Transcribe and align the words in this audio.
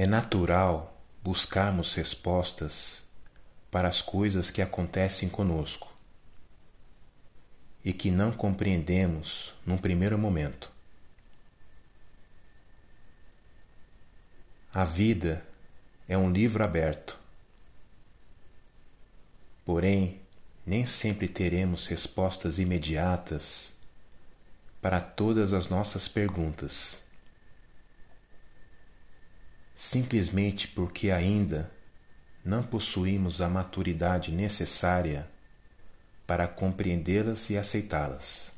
É 0.00 0.06
natural 0.06 0.96
buscarmos 1.24 1.92
respostas 1.96 3.08
para 3.68 3.88
as 3.88 4.00
coisas 4.00 4.48
que 4.48 4.62
acontecem 4.62 5.28
conosco 5.28 5.92
e 7.84 7.92
que 7.92 8.08
não 8.08 8.30
compreendemos 8.30 9.56
num 9.66 9.76
primeiro 9.76 10.16
momento. 10.16 10.70
A 14.72 14.84
vida 14.84 15.44
é 16.06 16.16
um 16.16 16.30
livro 16.30 16.62
aberto. 16.62 17.18
Porém, 19.64 20.20
nem 20.64 20.86
sempre 20.86 21.26
teremos 21.26 21.88
respostas 21.88 22.60
imediatas 22.60 23.76
para 24.80 25.00
todas 25.00 25.52
as 25.52 25.68
nossas 25.68 26.06
perguntas 26.06 27.07
simplesmente 29.88 30.68
porque 30.68 31.10
ainda 31.10 31.72
não 32.44 32.62
possuímos 32.62 33.40
a 33.40 33.48
maturidade 33.48 34.30
necessária 34.30 35.26
para 36.26 36.46
compreendê-las 36.46 37.48
e 37.48 37.56
aceitá-las. 37.56 38.52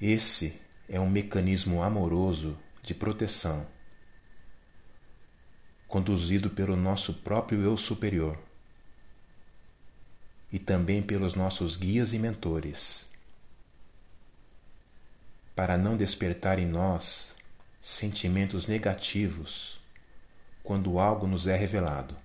Esse 0.00 0.60
é 0.88 1.00
um 1.00 1.10
mecanismo 1.10 1.82
amoroso 1.82 2.56
de 2.84 2.94
proteção, 2.94 3.66
conduzido 5.88 6.50
pelo 6.50 6.76
nosso 6.76 7.14
próprio 7.14 7.62
eu 7.62 7.76
superior 7.76 8.38
e 10.52 10.58
também 10.60 11.02
pelos 11.02 11.34
nossos 11.34 11.74
guias 11.74 12.12
e 12.12 12.18
mentores 12.20 13.11
para 15.54 15.76
não 15.76 15.96
despertar 15.96 16.58
em 16.58 16.66
nós 16.66 17.34
sentimentos 17.80 18.66
negativos 18.66 19.80
quando 20.62 20.98
algo 20.98 21.26
nos 21.26 21.46
é 21.46 21.56
revelado. 21.56 22.16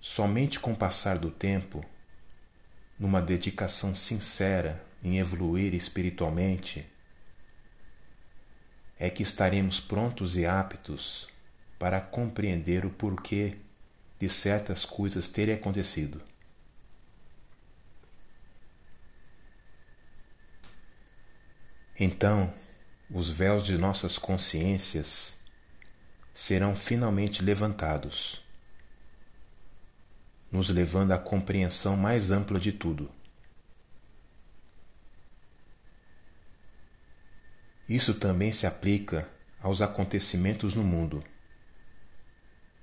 Somente 0.00 0.58
com 0.58 0.72
o 0.72 0.76
passar 0.76 1.18
do 1.18 1.30
tempo, 1.30 1.84
numa 2.98 3.20
dedicação 3.20 3.94
sincera 3.94 4.82
em 5.02 5.18
evoluir 5.18 5.74
espiritualmente, 5.74 6.86
é 8.98 9.10
que 9.10 9.22
estaremos 9.22 9.78
prontos 9.78 10.36
e 10.36 10.46
aptos 10.46 11.28
para 11.78 12.00
compreender 12.00 12.86
o 12.86 12.90
porquê 12.90 13.58
de 14.18 14.28
certas 14.30 14.86
coisas 14.86 15.28
terem 15.28 15.56
acontecido. 15.56 16.22
Então, 21.98 22.52
os 23.10 23.30
véus 23.30 23.64
de 23.64 23.78
nossas 23.78 24.18
consciências 24.18 25.38
serão 26.34 26.76
finalmente 26.76 27.42
levantados, 27.42 28.44
nos 30.52 30.68
levando 30.68 31.12
à 31.12 31.18
compreensão 31.18 31.96
mais 31.96 32.30
ampla 32.30 32.60
de 32.60 32.72
tudo. 32.72 33.10
Isso 37.88 38.18
também 38.18 38.52
se 38.52 38.66
aplica 38.66 39.26
aos 39.58 39.80
acontecimentos 39.80 40.74
no 40.74 40.84
mundo, 40.84 41.24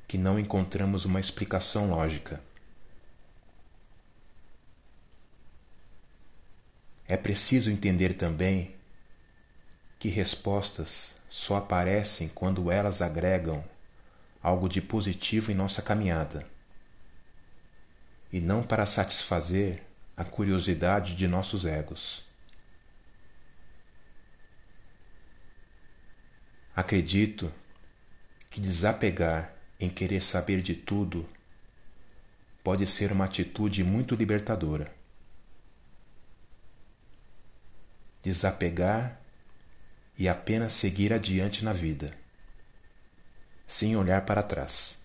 que 0.08 0.18
não 0.18 0.40
encontramos 0.40 1.06
uma 1.06 1.20
explicação 1.20 1.90
lógica. 1.90 2.42
É 7.06 7.16
preciso 7.16 7.70
entender 7.70 8.16
também 8.16 8.76
que 10.04 10.10
respostas 10.10 11.16
só 11.30 11.56
aparecem 11.56 12.28
quando 12.28 12.70
elas 12.70 13.02
agregam 13.02 13.64
algo 14.42 14.68
de 14.68 14.82
positivo 14.82 15.50
em 15.50 15.56
nossa 15.56 15.82
caminhada, 15.82 16.46
e 18.30 18.42
não 18.42 18.62
para 18.62 18.86
satisfazer 18.86 19.82
a 20.18 20.26
curiosidade 20.26 21.16
de 21.16 21.26
nossos 21.26 21.64
egos. 21.64 22.26
Acredito 26.76 27.50
que 28.50 28.60
desapegar 28.60 29.54
em 29.80 29.90
querer 29.90 30.22
saber 30.22 30.62
de 30.62 30.76
tudo 30.76 31.26
pode 32.62 32.86
ser 32.88 33.14
uma 33.14 33.24
atitude 33.24 33.86
muito 33.86 34.16
libertadora. 34.16 34.94
Desapegar 38.22 39.23
e 40.18 40.30
apenas 40.30 40.74
seguir 40.74 41.12
adiante 41.12 41.64
na 41.64 41.74
vida, 41.74 42.14
sem 43.66 43.96
olhar 43.96 44.26
para 44.26 44.44
trás. 44.44 45.03